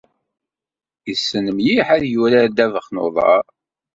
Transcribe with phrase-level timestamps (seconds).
[1.09, 3.43] Yessen mliḥ ad yurar ddabex n uḍaṛ.